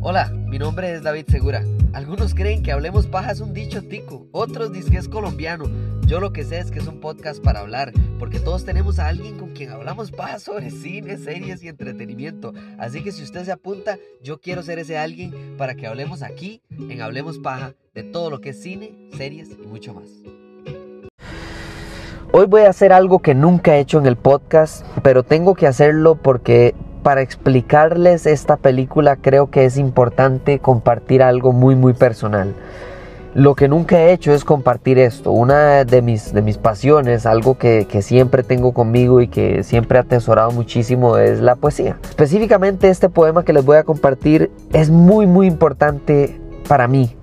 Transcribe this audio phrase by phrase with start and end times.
[0.00, 1.64] Hola, mi nombre es David Segura.
[1.92, 5.64] Algunos creen que Hablemos Paja es un dicho tico, otros dicen que es colombiano.
[6.06, 9.08] Yo lo que sé es que es un podcast para hablar, porque todos tenemos a
[9.08, 12.54] alguien con quien hablamos paja sobre cine, series y entretenimiento.
[12.78, 16.62] Así que si usted se apunta, yo quiero ser ese alguien para que hablemos aquí,
[16.70, 20.08] en Hablemos Paja, de todo lo que es cine, series y mucho más.
[22.30, 25.66] Hoy voy a hacer algo que nunca he hecho en el podcast, pero tengo que
[25.66, 32.54] hacerlo porque para explicarles esta película creo que es importante compartir algo muy muy personal.
[33.34, 35.30] Lo que nunca he hecho es compartir esto.
[35.30, 39.98] Una de mis, de mis pasiones, algo que, que siempre tengo conmigo y que siempre
[39.98, 41.98] he atesorado muchísimo es la poesía.
[42.02, 47.17] Específicamente este poema que les voy a compartir es muy muy importante para mí.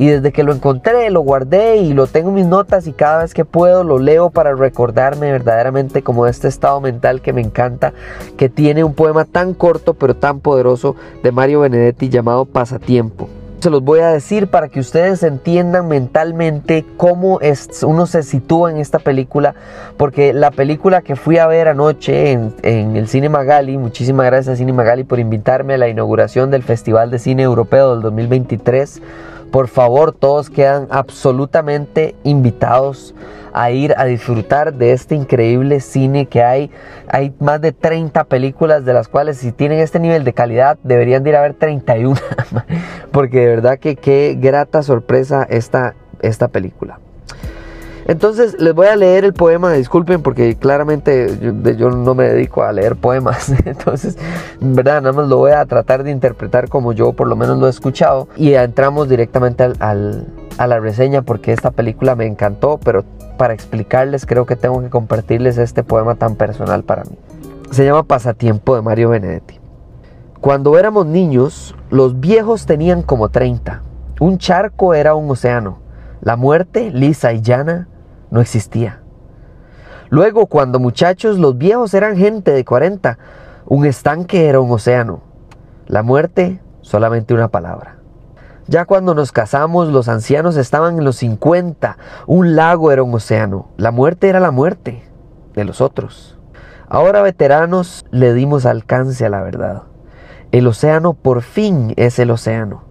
[0.00, 3.20] Y desde que lo encontré, lo guardé y lo tengo en mis notas y cada
[3.20, 7.92] vez que puedo lo leo para recordarme verdaderamente como este estado mental que me encanta,
[8.38, 13.28] que tiene un poema tan corto pero tan poderoso de Mario Benedetti llamado Pasatiempo.
[13.60, 18.70] Se los voy a decir para que ustedes entiendan mentalmente cómo es, uno se sitúa
[18.70, 19.54] en esta película,
[19.98, 24.56] porque la película que fui a ver anoche en, el Cine Magali, muchísimas gracias a
[24.56, 29.02] Cine Magali por invitarme a la inauguración del Festival de Cine Europeo del 2023
[29.50, 33.14] por favor, todos quedan absolutamente invitados
[33.52, 36.70] a ir a disfrutar de este increíble cine que hay.
[37.08, 41.24] Hay más de 30 películas de las cuales si tienen este nivel de calidad deberían
[41.24, 42.16] de ir a ver 31.
[43.12, 47.00] Porque de verdad que qué grata sorpresa esta, esta película.
[48.06, 51.38] Entonces les voy a leer el poema, disculpen porque claramente
[51.76, 54.16] yo, no me dedico a leer poemas, entonces,
[54.60, 57.66] verdad, nada más lo voy a tratar de interpretar como yo por lo menos lo
[57.66, 60.26] he escuchado y entramos directamente al,
[60.58, 63.04] a la reseña porque esta película me encantó, pero
[63.36, 67.16] para explicarles creo que tengo que compartirles este poema tan personal para mí.
[67.70, 69.60] Se llama Pasatiempo de Mario Benedetti.
[70.40, 73.82] Cuando éramos niños, los viejos tenían como 30.
[74.20, 75.78] Un charco era un océano.
[76.22, 77.88] La muerte, lisa y llana,
[78.30, 79.00] no existía.
[80.08, 83.18] Luego, cuando muchachos, los viejos eran gente de 40,
[83.66, 85.20] un estanque era un océano.
[85.86, 87.96] La muerte, solamente una palabra.
[88.66, 91.96] Ya cuando nos casamos, los ancianos estaban en los 50,
[92.26, 93.68] un lago era un océano.
[93.76, 95.02] La muerte era la muerte
[95.54, 96.38] de los otros.
[96.88, 99.84] Ahora veteranos le dimos alcance a la verdad.
[100.50, 102.82] El océano por fin es el océano,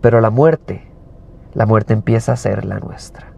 [0.00, 0.88] pero la muerte,
[1.54, 3.31] la muerte empieza a ser la nuestra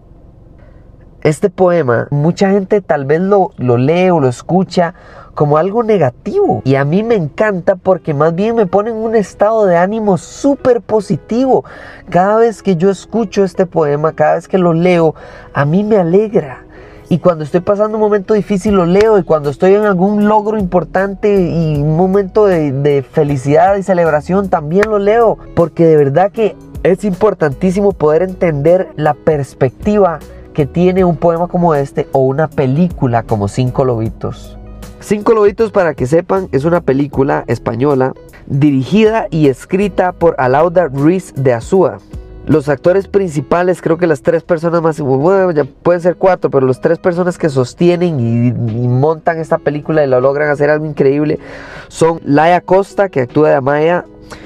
[1.24, 4.94] este poema, mucha gente tal vez lo, lo lee o lo escucha
[5.34, 6.60] como algo negativo.
[6.64, 10.18] Y a mí me encanta porque más bien me pone en un estado de ánimo
[10.18, 11.64] súper positivo.
[12.10, 15.14] Cada vez que yo escucho este poema, cada vez que lo leo,
[15.54, 16.64] a mí me alegra.
[17.08, 19.18] Y cuando estoy pasando un momento difícil lo leo.
[19.18, 24.50] Y cuando estoy en algún logro importante y un momento de, de felicidad y celebración
[24.50, 25.38] también lo leo.
[25.54, 30.18] Porque de verdad que es importantísimo poder entender la perspectiva
[30.54, 34.56] que tiene un poema como este o una película como Cinco Lobitos.
[35.00, 38.14] Cinco Lobitos, para que sepan, es una película española
[38.46, 41.98] dirigida y escrita por Alauda Ruiz de Azúa.
[42.46, 46.80] Los actores principales, creo que las tres personas más, bueno, pueden ser cuatro, pero las
[46.80, 51.38] tres personas que sostienen y, y, montan esta película y la logran hacer algo increíble
[51.88, 54.04] son Laia Costa, que actúa de Amaya,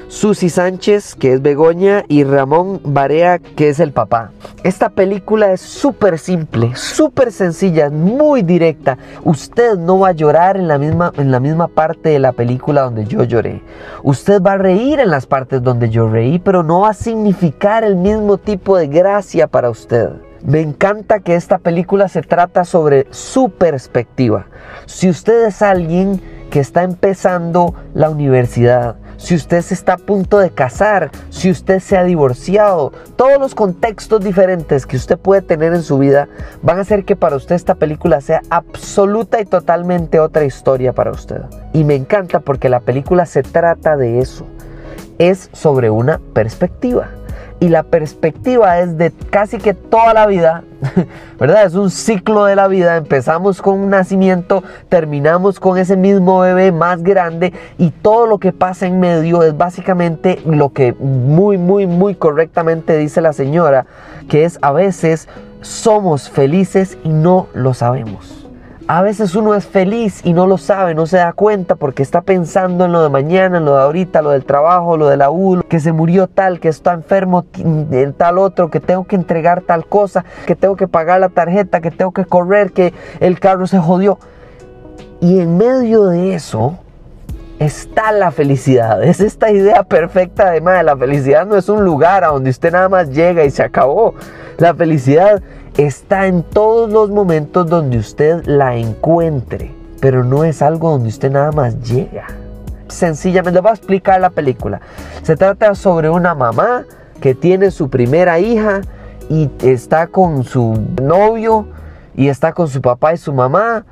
[0.08, 4.32] Susi Sánchez, que es Begoña, y Ramón Barea, que es el papá.
[4.64, 8.98] Esta película es súper simple, súper sencilla, muy directa.
[9.24, 12.82] Usted no va a llorar en la, misma, en la misma parte de la película
[12.82, 13.62] donde yo lloré.
[14.02, 17.84] Usted va a reír en las partes donde yo reí, pero no va a significar
[17.84, 20.10] el mismo tipo de gracia para usted.
[20.44, 24.46] Me encanta que esta película se trata sobre su perspectiva.
[24.86, 30.38] Si usted es alguien que está empezando la universidad, si usted se está a punto
[30.38, 35.74] de casar, si usted se ha divorciado, todos los contextos diferentes que usted puede tener
[35.74, 36.28] en su vida
[36.62, 41.10] van a hacer que para usted esta película sea absoluta y totalmente otra historia para
[41.10, 41.42] usted.
[41.72, 44.46] Y me encanta porque la película se trata de eso.
[45.18, 47.10] Es sobre una perspectiva
[47.60, 50.62] y la perspectiva es de casi que toda la vida,
[51.40, 51.64] ¿verdad?
[51.64, 52.96] Es un ciclo de la vida.
[52.96, 58.52] Empezamos con un nacimiento, terminamos con ese mismo bebé más grande y todo lo que
[58.52, 63.86] pasa en medio es básicamente lo que muy, muy, muy correctamente dice la señora,
[64.28, 65.28] que es a veces
[65.60, 68.37] somos felices y no lo sabemos.
[68.90, 72.22] A veces uno es feliz y no lo sabe, no se da cuenta porque está
[72.22, 75.30] pensando en lo de mañana, en lo de ahorita, lo del trabajo, lo de la
[75.30, 77.44] U, que se murió tal, que está enfermo
[78.16, 81.90] tal otro, que tengo que entregar tal cosa, que tengo que pagar la tarjeta, que
[81.90, 84.18] tengo que correr, que el carro se jodió.
[85.20, 86.78] Y en medio de eso,
[87.58, 89.02] está la felicidad.
[89.04, 92.88] Es esta idea perfecta de la felicidad no es un lugar a donde usted nada
[92.88, 94.14] más llega y se acabó.
[94.56, 95.42] La felicidad
[95.78, 99.70] está en todos los momentos donde usted la encuentre,
[100.00, 102.26] pero no es algo donde usted nada más llega.
[102.88, 104.80] Sencillamente le voy a explicar la película.
[105.22, 106.84] Se trata sobre una mamá
[107.20, 108.80] que tiene su primera hija
[109.30, 111.68] y está con su novio
[112.16, 113.84] y está con su papá y su mamá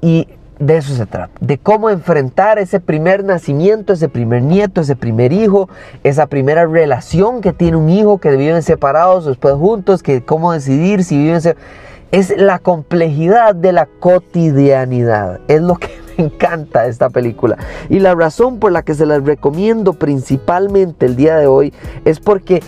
[0.00, 0.26] y
[0.58, 5.32] de eso se trata, de cómo enfrentar ese primer nacimiento, ese primer nieto, ese primer
[5.32, 5.68] hijo,
[6.02, 11.04] esa primera relación que tiene un hijo, que viven separados, después juntos, que cómo decidir
[11.04, 11.70] si viven separados.
[12.12, 17.58] Es la complejidad de la cotidianidad, es lo que encanta esta película.
[17.88, 21.72] Y la razón por la que se las recomiendo principalmente el día de hoy
[22.04, 22.62] es porque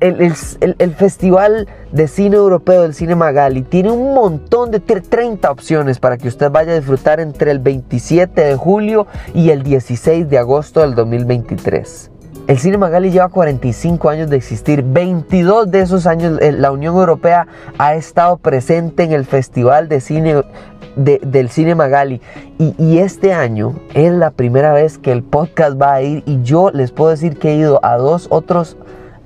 [0.00, 6.18] el, Festival de Cine Europeo del Cine Magali tiene un montón de 30 opciones para
[6.18, 10.80] que usted vaya a disfrutar entre el 27 de julio y el 16 de agosto
[10.80, 12.10] del 2023.
[12.46, 14.82] El Cine Magali lleva 45 años de existir.
[14.82, 17.46] 22 de esos años eh, la Unión Europea
[17.78, 20.42] ha estado presente en el Festival de Cine
[20.96, 22.20] del Cine Magali.
[22.58, 26.42] Y, y, este año es la primera vez que el podcast va a ir y
[26.42, 28.76] yo les puedo decir que he ido a dos otros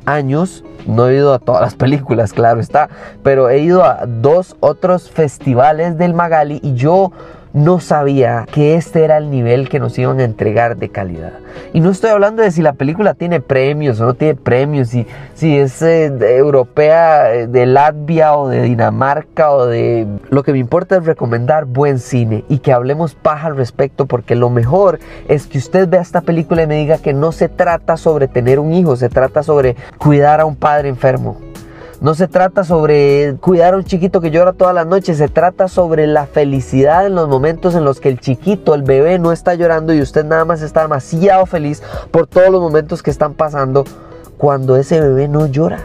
[0.07, 2.89] años, no he ido a todas las películas, claro está,
[3.23, 7.13] pero he ido a dos otros festivales del Magali y yo
[7.55, 11.35] no sabía que este era el nivel que nos iban a entregar de calidad.
[11.73, 15.07] Y no estoy hablando de si la película tiene premios o no tiene premios, si,
[15.35, 16.07] si es eh,
[16.37, 20.07] europea eh, de Latvia o de Dinamarca o de...
[20.31, 24.35] Lo que me importa es recomendar buen cine y que hablemos paja al respecto porque
[24.35, 24.99] lo mejor
[25.29, 28.59] es que usted vea esta película y me diga que no se trata sobre tener
[28.59, 31.39] un hijo, se trata sobre cuidar a un padre enfermo.
[32.05, 35.69] No se trata sobre cuidar a un chiquito que llora todas las noches, se trata
[35.69, 39.55] sobre la felicidad en los momentos en los que el chiquito, el bebé no está
[39.55, 43.85] llorando y usted nada más está demasiado feliz por todos los momentos que están pasando
[44.37, 45.79] cuando ese bebé no llora.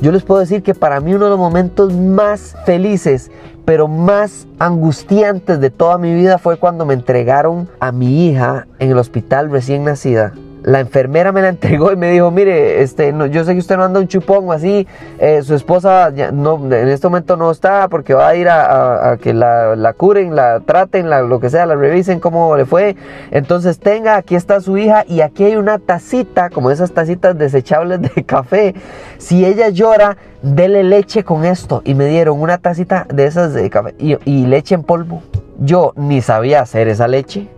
[0.00, 3.30] Yo les puedo decir que para mí uno de los momentos más felices,
[3.64, 8.90] pero más angustiantes de toda mi vida fue cuando me entregaron a mi hija en
[8.90, 10.32] el hospital recién nacida
[10.66, 13.84] la enfermera me la entregó y me dijo, mire, este, yo sé que usted no
[13.84, 14.84] anda un chupón o así,
[15.20, 19.76] eh, su esposa en este momento no está porque va a ir a, que la,
[19.76, 22.96] la, curen, la traten, la, lo que sea, la revisen cómo le fue.
[23.30, 28.02] Entonces tenga, aquí está su hija y aquí hay una tacita, como esas tacitas desechables
[28.02, 28.74] de café.
[29.18, 31.82] Si ella llora, dele leche con esto.
[31.84, 35.22] Y me dieron una tacita de esas de café y leche en polvo.
[35.60, 37.48] Yo ni sabía hacer esa leche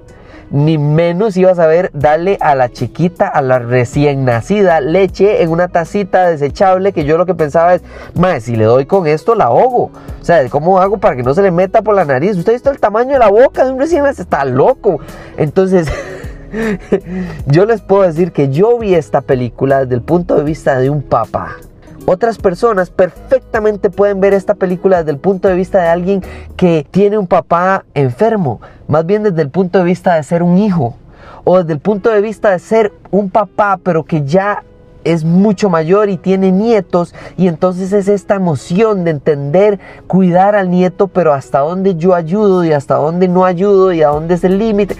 [0.50, 5.50] ni menos iba a saber darle a la chiquita, a la recién nacida, leche en
[5.50, 7.82] una tacita desechable que yo lo que pensaba es,
[8.14, 9.90] madre, si le doy con esto la ahogo.
[10.20, 12.36] O sea, ¿cómo hago para que no se le meta por la nariz?
[12.36, 14.22] ¿Usted ha visto el tamaño de la boca de un recién nacido?
[14.22, 15.00] Está loco.
[15.36, 15.88] Entonces...
[17.46, 20.90] yo les puedo decir que yo vi esta película desde el punto de vista de
[20.90, 21.56] un papá.
[22.10, 26.22] Otras personas perfectamente pueden ver esta película desde el punto de vista de alguien
[26.56, 30.56] que tiene un papá enfermo, más bien desde el punto de vista de ser un
[30.56, 30.96] hijo,
[31.44, 34.64] o desde el punto de vista de ser un papá, pero que ya
[35.04, 40.70] es mucho mayor y tiene nietos y entonces es esta emoción de entender, cuidar al
[40.70, 44.44] nieto, pero hasta dónde yo ayudo y hasta dónde no ayudo y a dónde es
[44.44, 44.96] el límite.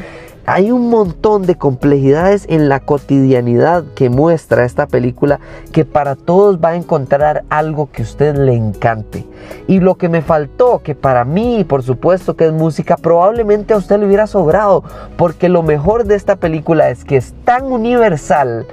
[0.51, 5.41] Hay un montón de complejidades en la cotidianidad que muestra esta película
[5.73, 9.27] que para todos va a encontrar algo que a usted le encante.
[9.67, 13.77] Y lo que me faltó, que para mí, por supuesto que es música, probablemente a
[13.77, 14.85] usted le hubiera sobrado,
[15.19, 18.67] porque lo mejor de esta película es que es tan universal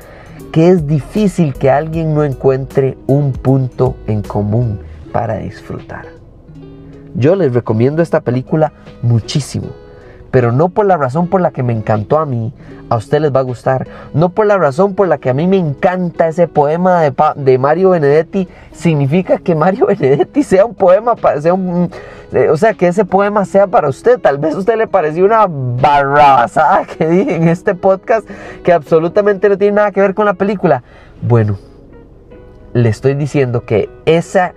[0.54, 4.80] que es difícil que alguien no encuentre un punto en común
[5.12, 6.06] para disfrutar.
[7.16, 9.85] Yo les recomiendo esta película muchísimo
[10.36, 12.52] pero no por la razón por la que me encantó a mí,
[12.90, 13.88] a usted les va a gustar.
[14.14, 17.58] No por la razón por la que a mí me encanta ese poema de, de
[17.58, 21.90] Mario Benedetti, significa que Mario Benedetti sea un poema, sea un,
[22.52, 24.20] o sea, que ese poema sea para usted.
[24.20, 28.30] Tal vez a usted le pareció una barrabasada que dije en este podcast
[28.62, 30.84] que absolutamente no tiene nada que ver con la película.
[31.22, 31.58] Bueno,
[32.74, 34.54] le estoy diciendo que esa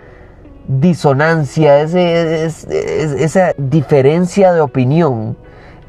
[0.66, 5.36] disonancia, esa diferencia de opinión,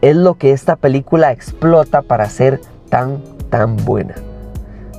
[0.02, 4.16] es lo que esta película explota para ser tan, tan buena.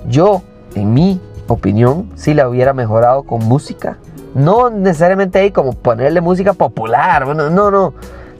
[0.09, 0.43] Yo,
[0.75, 1.21] en mi
[1.53, 3.99] opinión, si la hubiera mejorado con música.
[4.35, 7.95] No necesariamente ahí como ponerle música popular, bueno, no, no.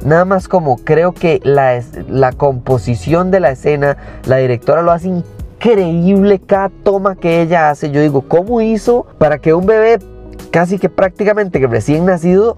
[0.05, 5.09] Nada más como creo que la, la composición de la escena, la directora lo hace
[5.09, 7.91] increíble cada toma que ella hace.
[7.91, 9.99] Yo digo, ¿cómo hizo para que un bebé
[10.51, 12.57] casi que prácticamente que recién nacido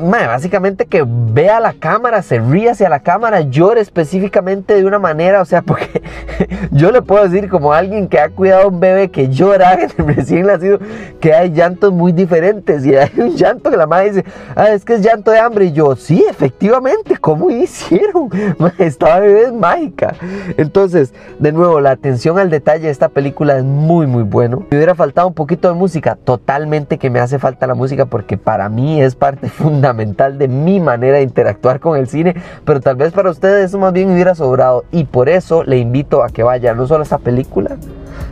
[0.00, 5.40] básicamente que vea la cámara, se ríe hacia la cámara, llore específicamente de una manera,
[5.40, 6.02] o sea, porque
[6.70, 10.46] yo le puedo decir como alguien que ha cuidado a un bebé que llora recién
[10.46, 10.78] nacido,
[11.20, 14.24] que hay llantos muy diferentes y hay un llanto que la madre dice,
[14.54, 18.28] ah, es que es llanto de hambre y yo, sí, efectivamente, ¿cómo hicieron?
[18.78, 20.14] Esta bebé es mágica.
[20.56, 24.64] Entonces, de nuevo, la atención al detalle de esta película es muy, muy bueno.
[24.70, 28.36] Me hubiera faltado un poquito de música, totalmente que me hace falta la música porque
[28.36, 32.96] para mí es parte fundamental de mi manera de interactuar con el cine, pero tal
[32.96, 36.42] vez para ustedes eso más bien hubiera sobrado y por eso le invito a que
[36.42, 37.76] vaya no solo a esta película,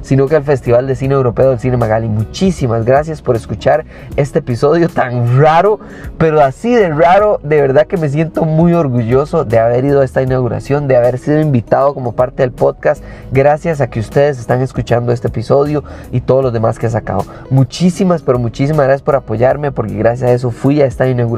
[0.01, 2.09] sino que al Festival de Cine Europeo del Cine Magali.
[2.09, 3.85] Muchísimas gracias por escuchar
[4.17, 5.81] este episodio tan raro,
[6.19, 10.05] pero así de raro, de verdad que me siento muy orgulloso de haber ido a
[10.05, 14.61] esta inauguración, de haber sido invitado como parte del podcast, gracias a que ustedes están
[14.61, 17.25] escuchando este episodio y todos los demás que he sacado.
[17.51, 21.34] Muchísimas, pero muchísimas gracias por apoyarme, porque gracias a eso fui a esta inauguración.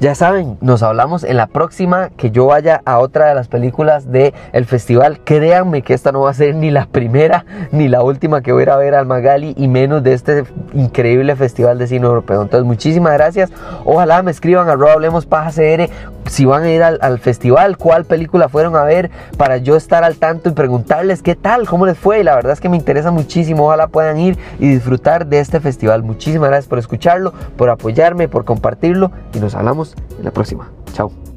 [0.00, 4.12] Ya saben, nos hablamos en la próxima que yo vaya a otra de las películas
[4.12, 5.20] del el festival.
[5.24, 8.60] Créanme que esta no va a ser ni la primera ni la última que voy
[8.60, 12.42] a ir a ver al Magali y menos de este increíble festival de cine europeo.
[12.42, 13.50] Entonces, muchísimas gracias.
[13.84, 15.88] Ojalá me escriban a Hablemos Paja CR
[16.32, 20.16] si van a ir al, festival, cuál película fueron a ver, para yo estar al
[20.16, 22.20] tanto y preguntarles qué tal, cómo les fue.
[22.20, 23.66] Y la verdad es que me interesa muchísimo.
[23.66, 26.02] Ojalá puedan ir y disfrutar de este festival.
[26.02, 30.70] Muchísimas gracias por escucharlo, por apoyarme, por compartirlo y nos hablamos en la próxima.
[30.94, 31.31] Chao.